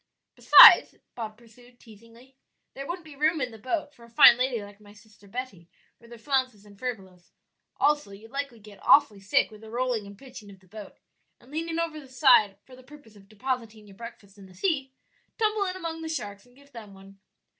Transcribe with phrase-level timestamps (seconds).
[0.33, 1.39] "Besides," pursued Bob,
[1.79, 2.35] teasingly,
[2.73, 5.69] "there wouldn't be room in the boat for a fine lady like my sister Betty,
[5.99, 7.33] with her flounces and furbelows;
[7.77, 10.97] also you'd likely get awfully sick with the rolling and pitching of the boat,
[11.39, 14.91] and leaning over the side for the purpose of depositing your breakfast in the sea,
[15.37, 17.19] tumble in among the sharks and give them one."